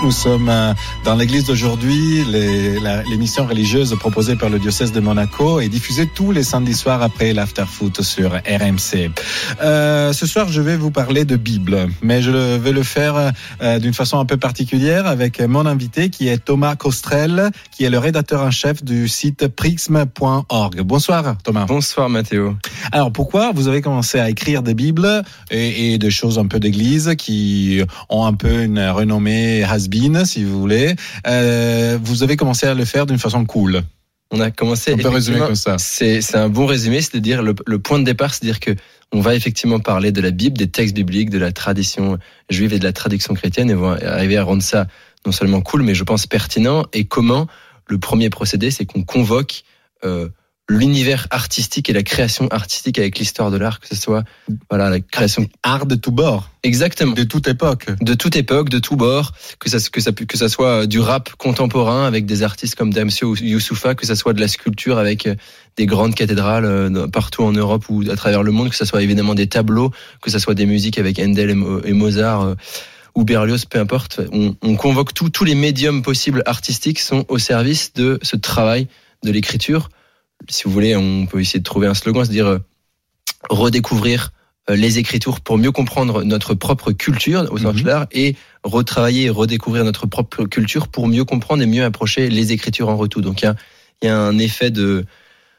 Nous 0.00 0.12
sommes 0.12 0.48
euh, 0.48 0.74
dans 1.04 1.16
l'église 1.16 1.46
d'aujourd'hui. 1.46 2.24
L'émission 3.10 3.46
religieuse 3.46 3.96
proposée 3.98 4.36
par 4.36 4.48
le 4.48 4.60
diocèse 4.60 4.92
de 4.92 5.00
Monaco 5.00 5.58
est 5.58 5.68
diffusée 5.68 6.08
tous 6.14 6.30
les 6.30 6.44
samedis 6.44 6.74
soirs 6.74 7.02
après 7.02 7.32
l'after-foot 7.32 8.02
sur 8.02 8.30
RMC. 8.30 9.10
Euh, 9.60 10.12
ce 10.12 10.26
soir, 10.26 10.48
je 10.50 10.60
vais 10.60 10.76
vous 10.76 10.92
parler 10.92 11.24
de 11.24 11.34
Bible, 11.34 11.88
mais 12.00 12.22
je 12.22 12.30
vais 12.30 12.70
le 12.70 12.84
faire 12.84 13.32
euh, 13.60 13.78
d'une 13.80 13.92
façon 13.92 14.20
un 14.20 14.24
peu 14.24 14.36
particulière 14.36 15.08
avec 15.08 15.40
mon 15.40 15.66
invité 15.66 16.10
qui 16.10 16.28
est 16.28 16.38
Thomas 16.38 16.76
Costrel, 16.76 17.50
qui 17.72 17.84
est 17.84 17.90
le 17.90 17.98
rédacteur 17.98 18.42
en 18.42 18.52
chef 18.52 18.84
du 18.84 19.08
site 19.08 19.48
prism.org. 19.48 20.80
Bonsoir 20.82 21.36
Thomas. 21.42 21.64
Bonsoir 21.66 22.08
Mathéo. 22.08 22.54
Alors 22.92 23.10
pourquoi 23.10 23.50
vous 23.52 23.66
avez 23.66 23.82
commencé 23.82 24.20
à 24.20 24.30
écrire 24.30 24.62
des 24.62 24.74
Bibles 24.74 25.24
et, 25.50 25.92
et 25.92 25.98
des 25.98 26.10
choses 26.10 26.38
un 26.38 26.46
peu 26.46 26.60
d'église 26.60 27.14
qui 27.18 27.82
ont 28.08 28.24
un 28.24 28.34
peu 28.34 28.62
une 28.62 28.78
renommée 28.78 29.64
has-been, 29.88 30.24
si 30.24 30.44
vous 30.44 30.60
voulez 30.60 30.94
euh, 31.26 31.98
Vous 32.02 32.22
avez 32.22 32.36
commencé 32.36 32.66
à 32.66 32.74
le 32.74 32.84
faire 32.84 33.06
d'une 33.06 33.18
façon 33.18 33.44
cool. 33.44 33.82
On 34.30 34.40
a 34.40 34.50
commencé. 34.50 34.92
On 34.92 34.98
peut 34.98 35.08
résumer 35.08 35.38
comme 35.38 35.54
ça. 35.54 35.78
C'est 35.78 36.20
c'est 36.20 36.36
un 36.36 36.50
bon 36.50 36.66
résumé, 36.66 37.00
c'est-à-dire 37.00 37.42
le, 37.42 37.54
le 37.66 37.78
point 37.78 37.98
de 37.98 38.04
départ, 38.04 38.34
c'est-à-dire 38.34 38.60
que 38.60 38.72
on 39.10 39.20
va 39.20 39.34
effectivement 39.34 39.80
parler 39.80 40.12
de 40.12 40.20
la 40.20 40.30
Bible, 40.30 40.58
des 40.58 40.68
textes 40.68 40.94
bibliques, 40.94 41.30
de 41.30 41.38
la 41.38 41.50
tradition 41.50 42.18
juive 42.50 42.74
et 42.74 42.78
de 42.78 42.84
la 42.84 42.92
traduction 42.92 43.32
chrétienne, 43.32 43.70
et 43.70 43.74
on 43.74 43.80
va 43.80 43.98
arriver 44.02 44.36
à 44.36 44.44
rendre 44.44 44.62
ça 44.62 44.86
non 45.24 45.32
seulement 45.32 45.62
cool, 45.62 45.82
mais 45.82 45.94
je 45.94 46.04
pense 46.04 46.26
pertinent. 46.26 46.84
Et 46.92 47.04
comment 47.06 47.46
Le 47.86 47.98
premier 47.98 48.28
procédé, 48.28 48.70
c'est 48.70 48.84
qu'on 48.84 49.02
convoque 49.02 49.62
euh, 50.04 50.28
l'univers 50.68 51.26
artistique 51.30 51.88
et 51.88 51.94
la 51.94 52.02
création 52.02 52.46
artistique 52.48 52.98
avec 52.98 53.18
l'histoire 53.18 53.50
de 53.50 53.56
l'art, 53.56 53.80
que 53.80 53.88
ce 53.88 53.96
soit 53.96 54.24
voilà 54.68 54.90
la 54.90 55.00
création 55.00 55.48
Art 55.62 55.86
de 55.86 55.94
tous 55.94 56.10
bords, 56.10 56.50
exactement 56.62 57.14
de 57.14 57.24
toute 57.24 57.48
époque. 57.48 57.86
de 58.02 58.14
toute 58.14 58.36
époque, 58.36 58.68
de 58.68 58.78
tous 58.78 58.94
bords, 58.96 59.32
que 59.58 59.70
ça, 59.70 59.78
que 59.90 60.00
ça, 60.00 60.12
que 60.12 60.36
ça 60.36 60.48
soit 60.50 60.86
du 60.86 61.00
rap 61.00 61.30
contemporain 61.38 62.06
avec 62.06 62.26
des 62.26 62.42
artistes 62.42 62.74
comme 62.74 62.92
Damsio 62.92 63.30
ou 63.30 63.36
Youssoufa, 63.36 63.94
que 63.94 64.04
ça 64.04 64.14
soit 64.14 64.34
de 64.34 64.40
la 64.40 64.48
sculpture 64.48 64.98
avec 64.98 65.26
euh, 65.26 65.34
des 65.76 65.86
grandes 65.86 66.14
cathédrales 66.14 66.66
euh, 66.66 67.06
partout 67.08 67.44
en 67.44 67.52
Europe 67.52 67.86
ou 67.88 68.02
à 68.10 68.16
travers 68.16 68.42
le 68.42 68.52
monde, 68.52 68.68
que 68.68 68.76
ça 68.76 68.84
soit 68.84 69.02
évidemment 69.02 69.34
des 69.34 69.46
tableaux, 69.46 69.90
que 70.20 70.30
ça 70.30 70.38
soit 70.38 70.54
des 70.54 70.66
musiques 70.66 70.98
avec 70.98 71.18
Handel 71.18 71.48
et 71.48 71.54
Mo- 71.54 71.82
et 71.82 71.92
Mozart 71.94 72.42
euh, 72.42 72.54
ou 73.14 73.24
Berlioz, 73.24 73.64
peu 73.64 73.80
importe. 73.80 74.20
On, 74.32 74.54
on 74.62 74.76
convoque 74.76 75.14
tout, 75.14 75.30
tous 75.30 75.44
les 75.44 75.54
médiums 75.54 76.02
possibles 76.02 76.42
artistiques 76.44 76.98
sont 76.98 77.24
au 77.28 77.38
service 77.38 77.94
de 77.94 78.18
ce 78.22 78.36
travail 78.36 78.86
de 79.24 79.30
l'écriture. 79.32 79.88
Si 80.48 80.64
vous 80.64 80.70
voulez, 80.70 80.96
on 80.96 81.26
peut 81.26 81.40
essayer 81.40 81.58
de 81.58 81.64
trouver 81.64 81.86
un 81.86 81.94
slogan, 81.94 82.24
c'est-à-dire 82.24 82.46
euh, 82.46 82.58
redécouvrir 83.50 84.32
euh, 84.70 84.76
les 84.76 84.98
écritures 84.98 85.40
pour 85.40 85.58
mieux 85.58 85.72
comprendre 85.72 86.22
notre 86.22 86.54
propre 86.54 86.92
culture 86.92 87.46
au 87.50 87.58
sens 87.58 87.76
Mhm. 87.76 87.86
large 87.86 88.06
et 88.12 88.36
retravailler 88.64 89.24
et 89.24 89.30
redécouvrir 89.30 89.84
notre 89.84 90.06
propre 90.06 90.44
culture 90.44 90.88
pour 90.88 91.08
mieux 91.08 91.24
comprendre 91.24 91.62
et 91.62 91.66
mieux 91.66 91.84
approcher 91.84 92.28
les 92.28 92.52
écritures 92.52 92.88
en 92.88 92.96
retour. 92.96 93.22
Donc 93.22 93.42
il 93.42 93.46
y 93.46 93.48
a, 93.48 93.56
il 94.02 94.06
y 94.06 94.08
a 94.08 94.18
un 94.18 94.38
effet 94.38 94.70
de, 94.70 95.04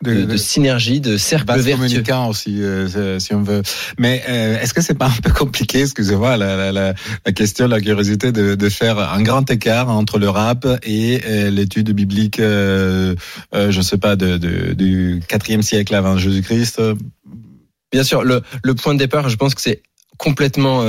de, 0.04 0.24
de 0.24 0.38
synergie, 0.38 1.02
de 1.02 1.18
cercle 1.18 1.60
vertueux. 1.60 2.04
aussi, 2.30 2.62
euh, 2.62 3.20
si 3.20 3.34
on 3.34 3.44
veut. 3.44 3.62
Mais 3.98 4.24
euh, 4.30 4.60
est-ce 4.62 4.74
que 4.74 4.82
c'est 4.82 4.94
pas 4.94 5.08
un 5.08 5.22
peu 5.22 5.32
compliqué, 5.32 5.82
excusez-moi, 5.82 6.38
la, 6.38 6.56
la, 6.56 6.72
la, 6.72 6.94
la 7.26 7.32
question, 7.32 7.68
la 7.68 7.82
curiosité 7.82 8.32
de, 8.32 8.56
de 8.56 8.70
faire 8.70 8.98
un 8.98 9.22
grand 9.22 9.50
écart 9.52 9.90
entre 9.90 10.20
le 10.20 10.30
rap 10.30 10.66
et 10.84 11.22
euh, 11.26 11.50
l'étude 11.50 11.92
biblique, 11.92 12.40
euh, 12.40 13.16
euh, 13.54 13.72
je 13.72 13.82
sais 13.82 13.98
pas, 13.98 14.16
de, 14.16 14.38
de, 14.38 14.74
du 14.74 15.22
quatrième 15.28 15.64
siècle 15.64 15.94
avant 15.94 16.18
Jésus-Christ? 16.18 16.82
Bien 17.92 18.04
sûr, 18.04 18.24
le, 18.24 18.42
le 18.64 18.76
point 18.76 18.94
de 18.94 19.00
départ, 19.00 19.28
je 19.30 19.36
pense 19.36 19.54
que 19.54 19.62
c'est 19.62 19.82
complètement 20.18 20.84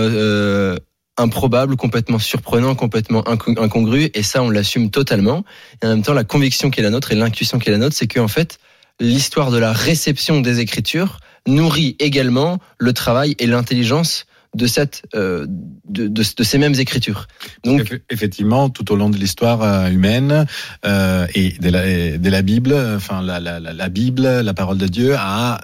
improbable, 1.16 1.76
complètement 1.76 2.18
surprenant, 2.18 2.74
complètement 2.74 3.22
inco- 3.22 3.58
incongru, 3.60 4.10
et 4.14 4.22
ça, 4.22 4.42
on 4.42 4.50
l'assume 4.50 4.90
totalement. 4.90 5.44
Et 5.82 5.86
en 5.86 5.90
même 5.90 6.02
temps, 6.02 6.14
la 6.14 6.24
conviction 6.24 6.70
qui 6.70 6.80
est 6.80 6.82
la 6.82 6.90
nôtre 6.90 7.12
et 7.12 7.14
l'intuition 7.14 7.58
qui 7.58 7.68
est 7.68 7.72
la 7.72 7.78
nôtre, 7.78 7.96
c'est 7.96 8.06
qu'en 8.06 8.28
fait, 8.28 8.58
l'histoire 9.00 9.50
de 9.50 9.58
la 9.58 9.72
réception 9.72 10.40
des 10.40 10.60
Écritures 10.60 11.18
nourrit 11.46 11.96
également 11.98 12.58
le 12.78 12.92
travail 12.92 13.34
et 13.38 13.46
l'intelligence 13.46 14.26
de 14.54 14.66
cette 14.66 15.02
euh, 15.14 15.46
de, 15.88 16.08
de, 16.08 16.22
ces 16.42 16.58
mêmes 16.58 16.74
Écritures. 16.74 17.28
Donc, 17.64 17.82
Eff- 17.82 18.00
Effectivement, 18.10 18.68
tout 18.68 18.92
au 18.92 18.96
long 18.96 19.08
de 19.08 19.16
l'histoire 19.16 19.62
euh, 19.62 19.88
humaine 19.88 20.44
euh, 20.84 21.26
et 21.34 21.50
de 21.52 21.70
la, 21.70 22.18
de 22.18 22.30
la 22.30 22.42
Bible, 22.42 22.74
enfin 22.96 23.22
la, 23.22 23.38
la, 23.38 23.60
la 23.60 23.88
Bible, 23.88 24.22
la 24.40 24.54
parole 24.54 24.78
de 24.78 24.88
Dieu 24.88 25.14
a 25.16 25.60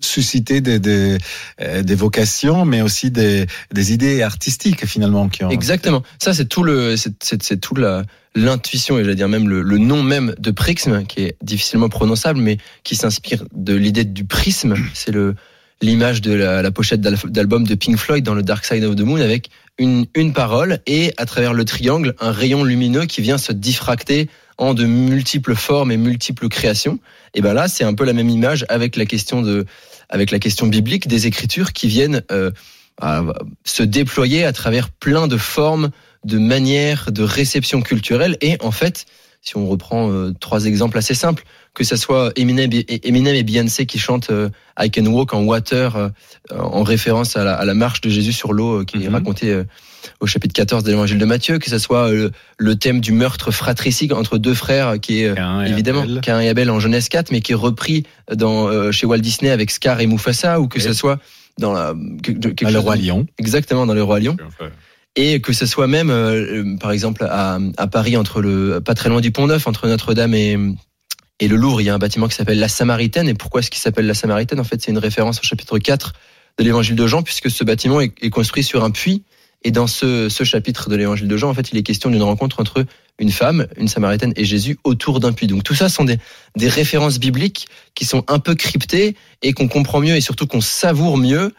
suscité 0.00 0.60
des, 0.60 1.18
euh, 1.60 1.82
des 1.82 1.94
vocations, 1.94 2.64
mais 2.64 2.82
aussi 2.82 3.10
des, 3.10 3.46
des 3.72 3.92
idées 3.92 4.22
artistiques 4.22 4.86
finalement 4.86 5.28
qui 5.28 5.44
ont. 5.44 5.50
Exactement. 5.50 6.02
Ça, 6.18 6.34
c'est 6.34 6.46
tout 6.46 6.62
le, 6.62 6.96
c'est, 6.96 7.60
tout 7.60 7.74
la, 7.74 8.04
l'intuition 8.34 8.98
et 8.98 9.04
j'allais 9.04 9.16
dire 9.16 9.28
même 9.28 9.48
le, 9.48 9.62
le 9.62 9.78
nom 9.78 10.02
même 10.02 10.34
de 10.38 10.50
Prixme, 10.50 11.04
qui 11.06 11.22
est 11.22 11.36
difficilement 11.42 11.88
prononçable, 11.88 12.40
mais 12.40 12.58
qui 12.84 12.96
s'inspire 12.96 13.44
de 13.54 13.74
l'idée 13.74 14.04
du 14.04 14.24
prisme. 14.24 14.74
C'est 14.94 15.12
le, 15.12 15.34
l'image 15.82 16.20
de 16.20 16.32
la, 16.32 16.70
pochette 16.70 17.00
d'al- 17.00 17.18
d'album 17.24 17.66
de 17.66 17.74
Pink 17.74 17.96
Floyd 17.96 18.24
dans 18.24 18.34
le 18.34 18.42
Dark 18.42 18.64
Side 18.64 18.84
of 18.84 18.96
the 18.96 19.00
Moon 19.00 19.20
avec 19.20 19.50
une, 19.78 20.06
une 20.14 20.32
parole 20.32 20.80
et 20.86 21.12
à 21.16 21.24
travers 21.26 21.54
le 21.54 21.64
triangle, 21.64 22.14
un 22.20 22.32
rayon 22.32 22.64
lumineux 22.64 23.06
qui 23.06 23.22
vient 23.22 23.38
se 23.38 23.52
diffracter 23.52 24.28
en 24.58 24.74
de 24.74 24.84
multiples 24.84 25.54
formes 25.54 25.90
et 25.90 25.96
multiples 25.96 26.48
créations. 26.48 26.98
Et 27.32 27.40
ben 27.40 27.54
là, 27.54 27.66
c'est 27.66 27.84
un 27.84 27.94
peu 27.94 28.04
la 28.04 28.12
même 28.12 28.28
image 28.28 28.66
avec 28.68 28.96
la 28.96 29.06
question 29.06 29.40
de, 29.40 29.64
avec 30.10 30.30
la 30.30 30.38
question 30.38 30.66
biblique 30.66 31.08
des 31.08 31.26
écritures 31.26 31.72
qui 31.72 31.88
viennent 31.88 32.22
euh, 32.30 32.50
se 33.64 33.82
déployer 33.82 34.44
à 34.44 34.52
travers 34.52 34.90
plein 34.90 35.28
de 35.28 35.38
formes, 35.38 35.90
de 36.24 36.38
manières, 36.38 37.10
de 37.10 37.22
réception 37.22 37.80
culturelle. 37.80 38.36
Et 38.42 38.58
en 38.60 38.70
fait, 38.72 39.06
si 39.40 39.56
on 39.56 39.66
reprend 39.66 40.10
euh, 40.10 40.34
trois 40.38 40.66
exemples 40.66 40.98
assez 40.98 41.14
simples, 41.14 41.44
que 41.74 41.84
ce 41.84 41.96
soit 41.96 42.32
Eminem 42.36 42.70
et, 42.72 43.08
Eminem 43.08 43.34
et 43.34 43.42
Beyoncé 43.42 43.86
qui 43.86 43.98
chantent 43.98 44.30
euh, 44.30 44.48
I 44.78 44.90
Can 44.90 45.06
Walk 45.06 45.32
en 45.34 45.42
Water 45.44 45.96
euh, 45.96 46.08
en 46.58 46.82
référence 46.82 47.36
à 47.36 47.44
la, 47.44 47.54
à 47.54 47.64
la 47.64 47.74
marche 47.74 48.00
de 48.00 48.10
Jésus 48.10 48.32
sur 48.32 48.52
l'eau 48.52 48.80
euh, 48.80 48.84
qui 48.84 48.96
est 48.98 49.06
Mhm. 49.08 49.14
racontée 49.14 49.50
euh, 49.50 49.64
au 50.20 50.26
chapitre 50.26 50.52
14 50.54 50.82
de 50.82 50.90
l'évangile 50.90 51.18
de 51.18 51.24
Matthieu, 51.24 51.58
que 51.58 51.68
ce 51.70 51.78
soit 51.78 52.10
euh, 52.10 52.30
le 52.58 52.74
thème 52.76 53.00
du 53.00 53.12
meurtre 53.12 53.50
fratricide 53.50 54.12
entre 54.12 54.38
deux 54.38 54.54
frères 54.54 54.98
qui 55.00 55.22
est 55.22 55.28
euh, 55.38 55.60
évidemment 55.64 56.02
Abel. 56.02 56.20
Cain 56.22 56.40
et 56.40 56.48
Abel 56.48 56.70
en 56.70 56.80
Genèse 56.80 57.08
4, 57.08 57.30
mais 57.32 57.40
qui 57.40 57.52
est 57.52 57.56
repris 57.56 58.04
dans 58.34 58.66
euh, 58.68 58.90
chez 58.92 59.06
Walt 59.06 59.18
Disney 59.18 59.50
avec 59.50 59.70
Scar 59.70 60.00
et 60.00 60.06
Mufasa, 60.06 60.58
ou 60.60 60.68
que 60.68 60.80
ce 60.80 60.92
soit 60.92 61.18
dans 61.58 61.72
la 61.72 61.94
que- 62.22 62.32
Ah, 62.64 62.70
le 62.70 62.78
roi 62.78 62.96
lion. 62.96 63.26
exactement 63.38 63.84
dans 63.86 63.94
le 63.94 64.02
roi 64.02 64.18
lion, 64.20 64.36
et 65.16 65.40
que 65.40 65.52
ce 65.52 65.66
soit 65.66 65.86
même 65.86 66.08
euh, 66.10 66.62
euh, 66.64 66.76
par 66.78 66.92
exemple 66.92 67.24
à, 67.28 67.58
à 67.76 67.86
Paris 67.86 68.16
entre 68.16 68.40
le 68.40 68.80
pas 68.80 68.94
très 68.94 69.08
loin 69.08 69.20
du 69.20 69.30
Pont 69.32 69.46
Neuf 69.48 69.66
entre 69.66 69.86
Notre-Dame 69.86 70.34
et 70.34 70.56
et 71.40 71.48
le 71.48 71.56
Louvre, 71.56 71.80
il 71.80 71.84
y 71.86 71.90
a 71.90 71.94
un 71.94 71.98
bâtiment 71.98 72.28
qui 72.28 72.36
s'appelle 72.36 72.58
la 72.58 72.68
Samaritaine. 72.68 73.26
Et 73.28 73.34
pourquoi 73.34 73.60
est-ce 73.60 73.70
qu'il 73.70 73.80
s'appelle 73.80 74.06
la 74.06 74.14
Samaritaine? 74.14 74.60
En 74.60 74.64
fait, 74.64 74.80
c'est 74.82 74.90
une 74.90 74.98
référence 74.98 75.40
au 75.40 75.42
chapitre 75.42 75.78
4 75.78 76.12
de 76.58 76.64
l'évangile 76.64 76.96
de 76.96 77.06
Jean, 77.06 77.22
puisque 77.22 77.50
ce 77.50 77.64
bâtiment 77.64 78.00
est, 78.00 78.30
construit 78.30 78.62
sur 78.62 78.84
un 78.84 78.90
puits. 78.90 79.24
Et 79.62 79.70
dans 79.70 79.86
ce, 79.86 80.28
ce 80.28 80.44
chapitre 80.44 80.90
de 80.90 80.96
l'évangile 80.96 81.28
de 81.28 81.36
Jean, 81.36 81.48
en 81.48 81.54
fait, 81.54 81.72
il 81.72 81.78
est 81.78 81.82
question 81.82 82.10
d'une 82.10 82.22
rencontre 82.22 82.60
entre 82.60 82.84
une 83.18 83.30
femme, 83.30 83.66
une 83.76 83.88
Samaritaine 83.88 84.32
et 84.36 84.44
Jésus 84.44 84.78
autour 84.84 85.20
d'un 85.20 85.32
puits. 85.32 85.46
Donc 85.46 85.64
tout 85.64 85.74
ça 85.74 85.88
sont 85.88 86.04
des, 86.04 86.18
des 86.56 86.68
références 86.68 87.18
bibliques 87.18 87.68
qui 87.94 88.04
sont 88.04 88.22
un 88.28 88.38
peu 88.38 88.54
cryptées 88.54 89.16
et 89.42 89.52
qu'on 89.52 89.68
comprend 89.68 90.00
mieux 90.00 90.16
et 90.16 90.20
surtout 90.20 90.46
qu'on 90.46 90.60
savoure 90.60 91.16
mieux 91.16 91.52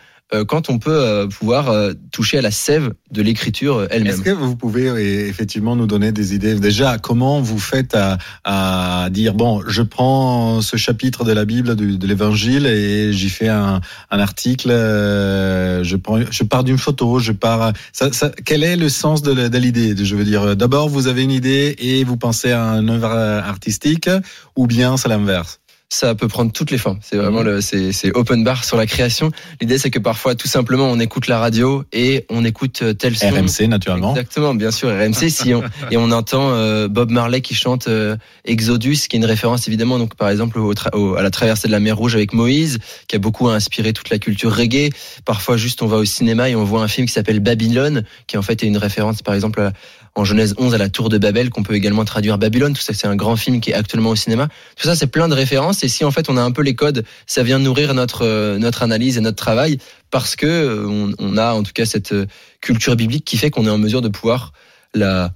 quand 0.48 0.70
on 0.70 0.80
peut 0.80 0.92
euh, 0.92 1.28
pouvoir 1.28 1.70
euh, 1.70 1.94
toucher 2.12 2.38
à 2.38 2.42
la 2.42 2.52
sève 2.52 2.94
de 3.12 3.22
l'écriture 3.22 3.78
euh, 3.78 3.86
Est-ce 3.88 3.96
elle-même. 3.96 4.22
que 4.22 4.30
vous 4.32 4.56
pouvez 4.56 4.88
euh, 4.88 5.28
effectivement 5.28 5.76
nous 5.76 5.88
donner 5.88 6.12
des 6.12 6.34
idées? 6.34 6.56
Déjà, 6.56 6.98
comment 6.98 7.42
vous 7.42 7.60
faites 7.60 7.96
à, 7.96 8.18
à 8.44 9.10
dire 9.10 9.34
bon, 9.34 9.62
je 9.68 9.82
prends 9.82 10.62
ce 10.62 10.78
chapitre 10.78 11.24
de 11.24 11.32
la 11.32 11.46
Bible, 11.46 11.76
de, 11.76 12.08
l'Évangile, 12.08 12.66
et 12.66 13.14
j'y 13.14 13.30
fais 13.30 13.48
un, 13.50 13.82
un 14.10 14.20
article. 14.20 14.70
euh, 14.72 15.84
je 15.84 15.96
prends, 15.96 16.20
je 16.30 16.44
pars 16.44 16.64
d'une 16.64 16.78
photo, 16.78 17.20
je 17.20 17.32
pars. 17.32 17.74
Ça, 17.94 18.12
ça, 18.12 18.32
quel 18.46 18.64
est 18.64 18.76
le 18.76 18.90
sens 18.90 19.22
de, 19.22 19.32
l'idée? 19.58 19.96
Je 20.04 20.16
veux 20.16 20.24
dire, 20.26 20.56
d'abord 20.56 20.90
vous 20.90 21.08
avez 21.08 21.24
une 21.24 21.32
idée 21.32 21.76
et 21.80 22.04
vous 22.04 22.18
pensez 22.18 22.52
à 22.52 22.62
une 22.76 22.90
œuvre 22.90 23.12
euh, 23.12 23.42
artistique, 23.42 24.10
ou 24.56 24.68
bien 24.68 24.98
c'est 24.98 25.10
l'inverse? 25.10 25.61
Ça 25.94 26.16
peut 26.16 26.30
prendre 26.30 26.54
toutes 26.54 26.72
les 26.72 26.78
formes. 26.78 27.00
C'est 27.02 27.18
vraiment 27.18 27.42
le, 27.42 27.60
c'est, 27.60 27.92
c'est 27.92 28.16
open 28.16 28.46
bar 28.46 28.64
sur 28.64 28.78
la 28.78 28.86
création. 28.86 29.30
L'idée, 29.60 29.78
c'est 29.78 29.92
que 29.92 30.00
parfois, 30.00 30.36
tout 30.36 30.48
simplement, 30.48 30.86
on 30.90 30.98
écoute 31.02 31.28
la 31.28 31.38
radio 31.38 31.84
et 31.92 32.26
on 32.30 32.46
écoute 32.46 32.80
euh, 32.82 32.94
tel 32.94 33.18
son. 33.18 33.30
RMC 33.30 33.68
naturellement. 33.68 34.12
Exactement, 34.12 34.56
bien 34.56 34.72
sûr, 34.72 34.88
RMC. 34.88 35.30
si 35.30 35.54
on, 35.54 35.62
et 35.92 35.98
on 35.98 36.10
entend 36.12 36.52
euh, 36.54 36.88
Bob 36.88 37.12
Marley 37.12 37.42
qui 37.42 37.56
chante 37.56 37.90
euh, 37.90 38.16
Exodus, 38.46 38.96
qui 39.10 39.18
est 39.18 39.20
une 39.20 39.26
référence 39.26 39.68
évidemment, 39.68 40.00
donc 40.00 40.16
par 40.16 40.30
exemple 40.30 40.60
au 40.60 40.74
au- 40.94 41.16
à 41.16 41.22
la 41.22 41.30
traversée 41.30 41.68
de 41.68 41.74
la 41.74 41.82
mer 41.82 41.98
Rouge 41.98 42.16
avec 42.16 42.32
Moïse, 42.34 42.80
qui 43.10 43.18
a 43.18 43.20
beaucoup 43.20 43.50
inspiré 43.50 43.92
toute 43.92 44.10
la 44.10 44.18
culture 44.18 44.56
reggae. 44.56 44.92
Parfois, 45.26 45.58
juste, 45.58 45.82
on 45.82 45.88
va 45.88 45.98
au 45.98 46.06
cinéma 46.06 46.50
et 46.50 46.56
on 46.56 46.64
voit 46.64 46.82
un 46.82 46.88
film 46.88 47.06
qui 47.06 47.12
s'appelle 47.14 47.42
Babylone, 47.42 48.04
qui 48.28 48.38
en 48.38 48.42
fait 48.42 48.64
est 48.64 48.68
une 48.68 48.78
référence, 48.78 49.22
par 49.22 49.34
exemple, 49.34 49.60
à- 49.60 49.74
en 50.16 50.26
Genèse 50.26 50.56
11 50.58 50.74
à 50.74 50.78
la 50.78 50.90
tour 50.90 51.10
de 51.10 51.18
Babel, 51.18 51.50
qu'on 51.50 51.64
peut 51.64 51.74
également 51.74 52.04
traduire 52.06 52.38
Babylone. 52.38 52.74
Tout 52.74 52.82
ça, 52.82 52.94
c'est 52.94 53.08
un 53.08 53.16
grand 53.16 53.36
film 53.36 53.62
qui 53.62 53.72
est 53.72 53.74
actuellement 53.74 54.10
au 54.10 54.16
cinéma. 54.16 54.50
Tout 54.76 54.88
ça, 54.88 54.96
c'est 54.96 55.08
plein 55.08 55.28
de 55.28 55.34
références. 55.34 55.84
Et 55.84 55.88
si 55.88 56.04
en 56.04 56.12
fait 56.12 56.30
on 56.30 56.38
a 56.38 56.42
un 56.42 56.52
peu 56.52 56.62
les 56.62 56.76
codes, 56.76 57.06
ça 57.28 57.44
vient 57.44 57.60
nourrir 57.60 57.94
notre 57.94 58.26
euh, 58.26 58.58
notre 58.58 58.84
analyse 58.84 59.18
et 59.18 59.22
notre 59.22 59.38
travail 59.38 59.78
parce 60.10 60.36
que 60.36 60.46
euh, 60.46 60.88
on, 60.88 61.14
on 61.20 61.38
a 61.38 61.54
en 61.54 61.64
tout 61.64 61.72
cas 61.74 61.86
cette 61.86 62.12
euh, 62.12 62.26
culture 62.60 62.96
biblique 62.96 63.26
qui 63.26 63.38
fait 63.38 63.50
qu'on 63.50 63.66
est 63.66 63.70
en 63.70 63.78
mesure 63.78 64.02
de 64.02 64.10
pouvoir 64.10 64.52
la 64.94 65.34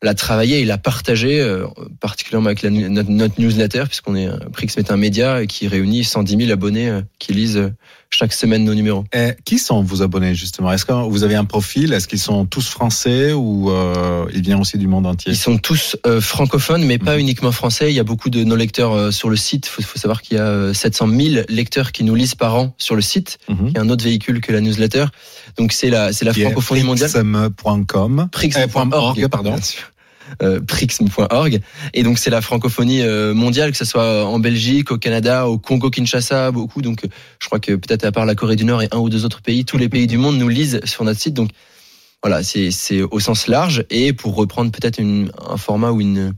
la 0.00 0.14
travailler 0.14 0.60
et 0.60 0.64
la 0.64 0.78
partager, 0.78 1.44
particulièrement 1.98 2.46
avec 2.46 2.62
la, 2.62 2.70
notre, 2.70 3.40
newsletter, 3.40 3.82
puisqu'on 3.88 4.14
est 4.14 4.28
Prixm 4.52 4.78
est 4.78 4.92
un 4.92 4.96
média 4.96 5.44
qui 5.44 5.66
réunit 5.66 6.04
110 6.04 6.36
000 6.36 6.52
abonnés 6.52 7.00
qui 7.18 7.32
lisent 7.32 7.72
chaque 8.10 8.32
semaine 8.32 8.64
nos 8.64 8.74
numéros. 8.74 9.04
Et 9.12 9.32
qui 9.44 9.58
sont 9.58 9.82
vos 9.82 10.02
abonnés 10.02 10.34
justement? 10.34 10.72
Est-ce 10.72 10.84
que 10.84 10.92
vous 10.92 11.24
avez 11.24 11.34
un 11.34 11.44
profil? 11.44 11.92
Est-ce 11.92 12.08
qu'ils 12.08 12.18
sont 12.18 12.46
tous 12.46 12.66
français 12.68 13.32
ou 13.32 13.70
euh, 13.70 14.24
ils 14.34 14.40
viennent 14.42 14.60
aussi 14.60 14.78
du 14.78 14.88
monde 14.88 15.06
entier? 15.06 15.32
Ils 15.32 15.36
sont 15.36 15.58
tous 15.58 15.96
euh, 16.06 16.20
francophones, 16.20 16.84
mais 16.84 16.98
pas 16.98 17.14
Mhm. 17.14 17.20
uniquement 17.20 17.52
français. 17.52 17.90
Il 17.90 17.94
y 17.94 18.00
a 18.00 18.04
beaucoup 18.04 18.30
de 18.30 18.44
nos 18.44 18.56
lecteurs 18.56 18.92
euh, 18.94 19.10
sur 19.10 19.28
le 19.28 19.36
site. 19.36 19.66
Il 19.66 19.70
faut, 19.70 19.82
faut 19.82 19.98
savoir 19.98 20.22
qu'il 20.22 20.36
y 20.36 20.40
a 20.40 20.44
euh, 20.46 20.72
700 20.72 21.08
000 21.08 21.44
lecteurs 21.48 21.92
qui 21.92 22.02
nous 22.04 22.14
lisent 22.14 22.34
par 22.34 22.54
an 22.56 22.74
sur 22.78 22.94
le 22.96 23.02
site, 23.02 23.38
Mhm. 23.48 23.70
qui 23.70 23.76
est 23.76 23.80
un 23.80 23.88
autre 23.90 24.04
véhicule 24.04 24.40
que 24.40 24.52
la 24.52 24.60
newsletter. 24.60 25.06
Donc 25.58 25.72
c'est 25.72 25.90
la, 25.90 26.12
c'est 26.12 26.24
la 26.24 26.32
francophonie 26.32 26.84
mondiale. 26.84 27.10
prixm.com. 27.10 28.28
Prixm.org, 28.32 29.28
pardon. 29.28 29.50
bien 29.52 29.62
sûr. 29.62 29.82
Euh, 30.42 30.60
prixm.org 30.60 31.60
et 31.94 32.02
donc 32.02 32.18
c'est 32.18 32.30
la 32.30 32.40
francophonie 32.42 33.02
euh, 33.02 33.32
mondiale 33.34 33.70
que 33.72 33.76
ce 33.78 33.84
soit 33.86 34.26
en 34.26 34.38
Belgique, 34.38 34.90
au 34.92 34.98
Canada, 34.98 35.48
au 35.48 35.58
Congo 35.58 35.90
Kinshasa, 35.90 36.50
beaucoup. 36.50 36.82
Donc 36.82 37.06
je 37.40 37.46
crois 37.46 37.58
que 37.60 37.72
peut-être 37.72 38.04
à 38.04 38.12
part 38.12 38.26
la 38.26 38.34
Corée 38.34 38.56
du 38.56 38.64
Nord 38.64 38.82
et 38.82 38.88
un 38.92 38.98
ou 38.98 39.08
deux 39.08 39.24
autres 39.24 39.40
pays, 39.42 39.64
tous 39.64 39.78
les 39.78 39.88
pays 39.88 40.06
du 40.06 40.18
monde 40.18 40.36
nous 40.38 40.48
lisent 40.48 40.80
sur 40.84 41.04
notre 41.04 41.18
site. 41.18 41.34
Donc 41.34 41.50
voilà, 42.22 42.42
c'est 42.42 43.02
au 43.02 43.20
sens 43.20 43.46
large. 43.46 43.84
Et 43.90 44.12
pour 44.12 44.34
reprendre 44.34 44.70
peut-être 44.70 45.00
un 45.00 45.56
format 45.56 45.90
ou 45.92 46.00
une 46.00 46.34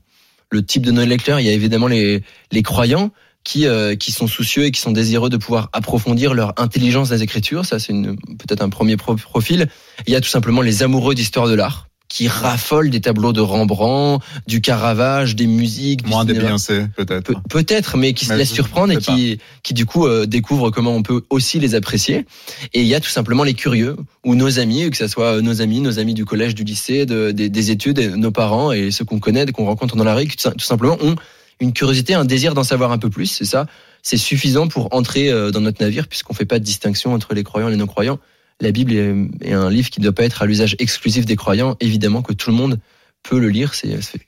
le 0.50 0.64
type 0.64 0.84
de 0.86 0.92
nos 0.92 1.04
lecteurs, 1.04 1.40
il 1.40 1.46
y 1.46 1.50
a 1.50 1.52
évidemment 1.52 1.88
les 1.88 2.22
les 2.52 2.62
croyants 2.62 3.10
qui 3.42 3.66
euh, 3.66 3.96
qui 3.96 4.12
sont 4.12 4.26
soucieux 4.28 4.66
et 4.66 4.70
qui 4.70 4.80
sont 4.80 4.92
désireux 4.92 5.30
de 5.30 5.36
pouvoir 5.36 5.68
approfondir 5.72 6.32
leur 6.34 6.52
intelligence 6.60 7.08
des 7.08 7.22
écritures, 7.22 7.64
ça 7.64 7.78
c'est 7.78 7.92
peut-être 7.92 8.62
un 8.62 8.68
premier 8.68 8.96
pro- 8.96 9.16
profil. 9.16 9.68
Il 10.06 10.12
y 10.12 10.16
a 10.16 10.20
tout 10.20 10.28
simplement 10.28 10.62
les 10.62 10.82
amoureux 10.82 11.14
d'histoire 11.14 11.48
de 11.48 11.54
l'art 11.54 11.88
qui 12.10 12.26
raffolent 12.26 12.90
des 12.90 13.00
tableaux 13.00 13.32
de 13.32 13.40
Rembrandt, 13.40 14.22
du 14.48 14.60
Caravage, 14.60 15.36
des 15.36 15.46
musiques, 15.46 16.04
Moins 16.06 16.24
de 16.24 16.30
cinéma. 16.32 16.48
Beyoncé, 16.48 16.86
peut-être. 16.96 17.32
Pe- 17.32 17.38
Peut-être, 17.48 17.96
mais 17.96 18.12
qui 18.14 18.24
se 18.26 18.30
laissent 18.38 18.52
surprendre 18.52 18.92
et 18.92 18.96
qui, 19.14 19.38
qui 19.62 19.74
du 19.74 19.86
coup 19.86 20.06
euh, 20.08 20.26
découvrent 20.26 20.70
comment 20.70 20.92
on 20.94 21.02
peut 21.04 21.22
aussi 21.30 21.60
les 21.60 21.76
apprécier. 21.76 22.26
Et 22.74 22.80
il 22.80 22.86
y 22.88 22.96
a 22.96 23.00
tout 23.00 23.08
simplement 23.08 23.44
les 23.44 23.54
curieux 23.54 23.96
ou 24.24 24.34
nos 24.34 24.58
amis, 24.58 24.90
que 24.90 24.96
ce 24.96 25.06
soit 25.06 25.40
nos 25.40 25.62
amis, 25.62 25.80
nos 25.80 26.00
amis 26.00 26.12
du 26.14 26.24
collège, 26.24 26.56
du 26.56 26.64
lycée, 26.64 27.06
de- 27.06 27.30
des, 27.30 27.48
des 27.48 27.70
études, 27.70 28.00
nos 28.16 28.32
parents 28.32 28.72
et 28.72 28.90
ceux 28.90 29.04
qu'on 29.04 29.20
connaît, 29.20 29.46
qu'on 29.46 29.64
rencontre 29.66 29.94
dans 29.94 30.04
la 30.04 30.14
rue, 30.16 30.26
qui 30.26 30.36
tout, 30.36 30.50
simplement 30.58 30.98
ont 31.00 31.14
une 31.60 31.72
curiosité, 31.72 32.14
un 32.14 32.24
désir 32.24 32.54
d'en 32.54 32.64
savoir 32.64 32.90
un 32.90 32.98
peu 32.98 33.08
plus. 33.08 33.26
C'est 33.26 33.44
ça, 33.44 33.66
c'est 34.02 34.16
suffisant 34.16 34.66
pour 34.66 34.92
entrer 34.92 35.30
euh, 35.30 35.52
dans 35.52 35.60
notre 35.60 35.80
navire 35.80 36.08
puisqu'on 36.08 36.34
fait 36.34 36.44
pas 36.44 36.58
de 36.58 36.64
distinction 36.64 37.14
entre 37.14 37.34
les 37.34 37.44
croyants 37.44 37.68
et 37.68 37.70
les 37.70 37.76
non-croyants. 37.76 38.18
La 38.60 38.72
Bible 38.72 38.92
est, 38.92 39.52
un 39.52 39.70
livre 39.70 39.90
qui 39.90 40.00
ne 40.00 40.04
doit 40.04 40.14
pas 40.14 40.24
être 40.24 40.42
à 40.42 40.46
l'usage 40.46 40.76
exclusif 40.78 41.24
des 41.24 41.36
croyants. 41.36 41.76
Évidemment 41.80 42.22
que 42.22 42.32
tout 42.32 42.50
le 42.50 42.56
monde 42.56 42.78
peut 43.22 43.38
le 43.38 43.48
lire. 43.48 43.72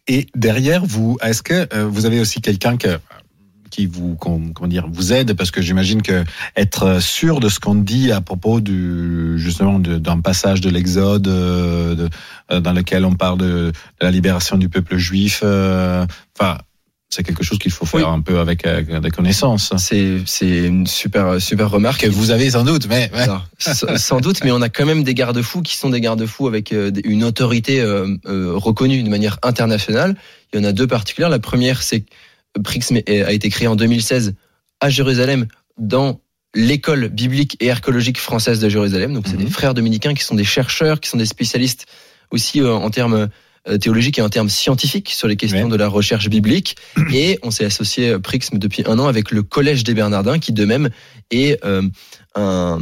Et 0.07 0.27
derrière 0.35 0.85
vous, 0.85 1.19
est-ce 1.23 1.43
que 1.43 1.67
euh, 1.75 1.87
vous 1.87 2.07
avez 2.07 2.21
aussi 2.21 2.41
quelqu'un 2.41 2.77
que 2.77 2.99
qui 3.71 3.87
vous 3.87 4.17
com- 4.17 4.53
comment 4.53 4.69
dire 4.69 4.87
vous 4.87 5.15
aide? 5.15 5.35
Parce 5.35 5.51
que 5.51 5.63
j'imagine 5.63 6.03
que 6.03 6.25
être 6.57 7.01
sûr 7.01 7.41
de 7.41 7.49
ce 7.49 7.59
qu'on 7.59 7.75
dit 7.75 8.13
à 8.13 8.21
propos 8.21 8.61
du 8.61 9.39
justement 9.39 9.79
d'un 9.79 10.21
passage 10.21 10.61
de 10.61 10.69
l'Exode 10.69 11.27
euh, 11.27 12.09
euh, 12.51 12.61
dans 12.61 12.73
lequel 12.75 13.07
on 13.07 13.15
parle 13.15 13.39
de, 13.39 13.73
la 14.03 14.11
libération 14.11 14.59
du 14.59 14.69
peuple 14.69 14.99
juif 14.99 15.43
enfin 15.43 16.59
c'est 17.15 17.23
quelque 17.23 17.45
chose 17.45 17.59
qu'il 17.59 17.71
faut 17.71 17.85
faire 17.85 18.09
Oui. 18.09 18.15
un 18.15 18.21
peu 18.23 18.39
avec 18.39 18.67
euh, 18.67 19.01
des 19.01 19.11
connaissances 19.11 19.73
c'est 19.77 20.23
une 20.41 20.87
super 20.87 21.41
super 21.41 21.69
remarque. 21.71 22.01
que 22.01 22.07
vous 22.09 22.31
avez 22.31 22.51
sans 22.51 22.65
doute 22.65 22.87
mais 22.89 23.11
ouais. 23.15 23.27
Sans 23.99 24.21
doute, 24.21 24.43
mais 24.45 24.51
on 24.51 24.63
a 24.63 24.69
quand 24.71 24.87
même 24.87 25.05
des 25.05 25.15
garde-fous 25.15 25.61
qui 25.63 25.77
sont 25.77 25.91
des 25.91 26.01
garde-fous 26.01 26.47
avec 26.49 26.73
euh, 26.73 26.91
une 27.05 27.23
autorité 27.25 27.81
euh, 27.81 28.17
euh, 28.27 28.53
reconnue 28.55 29.03
de 29.03 29.11
manière 29.11 29.39
internationale. 29.43 30.17
Il 30.53 30.61
y 30.61 30.63
en 30.63 30.65
a 30.69 30.73
deux 30.73 30.87
particulières. 30.87 31.29
La 31.31 31.39
première, 31.39 31.83
c'est 31.83 32.01
que 32.01 32.61
Prixm 32.65 32.97
est- 33.07 33.23
a 33.23 33.33
été 33.33 33.49
créé 33.51 33.69
en 33.69 33.77
2016 33.77 34.35
à 34.81 34.89
Jérusalem 34.91 35.47
dans 35.79 36.21
l'école 36.55 37.09
biblique 37.09 37.57
et 37.61 37.71
archéologique 37.71 38.19
française 38.19 38.59
de 38.59 38.69
Jérusalem. 38.69 39.13
Donc, 39.15 39.25
c'est 39.27 39.37
Mhm. 39.39 39.45
des 39.45 39.51
frères 39.51 39.75
dominicains 39.75 40.15
qui 40.15 40.25
sont 40.25 40.35
des 40.35 40.45
chercheurs, 40.45 40.99
qui 41.01 41.09
sont 41.09 41.17
des 41.19 41.27
spécialistes 41.27 41.87
aussi 42.31 42.61
euh, 42.61 42.73
en 42.75 42.91
termes 42.91 43.29
euh, 43.69 43.79
théologiques 43.79 44.19
et 44.19 44.23
en 44.23 44.29
termes 44.29 44.49
scientifiques 44.49 45.11
sur 45.11 45.29
les 45.29 45.37
questions 45.37 45.65
Ouais. 45.65 45.71
de 45.71 45.77
la 45.77 45.89
recherche 45.89 46.29
biblique. 46.29 46.77
Et 47.15 47.39
on 47.43 47.51
s'est 47.51 47.65
associé 47.65 48.11
euh, 48.11 48.19
Prixm 48.19 48.59
depuis 48.59 48.83
un 48.87 48.99
an 48.99 49.07
avec 49.07 49.31
le 49.31 49.43
Collège 49.43 49.85
des 49.85 49.95
Bernardins, 49.95 50.39
qui 50.39 50.53
de 50.53 50.65
même 50.65 50.91
est 51.31 51.65
euh, 51.65 51.83
un, 52.35 52.81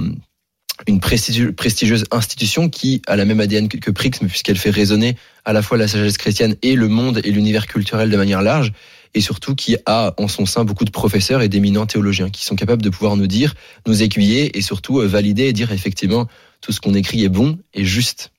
une 0.86 1.00
prestigieuse 1.00 2.04
institution 2.10 2.68
qui 2.70 3.02
a 3.06 3.16
la 3.16 3.24
même 3.24 3.40
ADN 3.40 3.68
que, 3.68 3.76
que 3.76 3.90
Prixm, 3.90 4.26
puisqu'elle 4.26 4.56
fait 4.56 4.70
résonner 4.70 5.16
à 5.44 5.52
la 5.52 5.62
fois 5.62 5.76
la 5.76 5.88
sagesse 5.88 6.16
chrétienne 6.18 6.56
et 6.62 6.74
le 6.74 6.88
monde 6.88 7.20
et 7.24 7.30
l'univers 7.30 7.66
culturel 7.66 8.08
de 8.10 8.16
manière 8.16 8.42
large, 8.42 8.72
et 9.12 9.20
surtout 9.20 9.54
qui 9.54 9.76
a 9.86 10.14
en 10.18 10.28
son 10.28 10.46
sein 10.46 10.64
beaucoup 10.64 10.84
de 10.84 10.90
professeurs 10.90 11.42
et 11.42 11.48
d'éminents 11.48 11.86
théologiens 11.86 12.30
qui 12.30 12.44
sont 12.44 12.54
capables 12.56 12.82
de 12.82 12.90
pouvoir 12.90 13.16
nous 13.16 13.26
dire, 13.26 13.54
nous 13.86 14.02
aiguiller 14.02 14.56
et 14.56 14.62
surtout 14.62 15.00
valider 15.00 15.44
et 15.44 15.52
dire 15.52 15.72
effectivement 15.72 16.28
tout 16.60 16.72
ce 16.72 16.80
qu'on 16.80 16.94
écrit 16.94 17.24
est 17.24 17.28
bon 17.28 17.58
et 17.74 17.84
juste. 17.84 18.30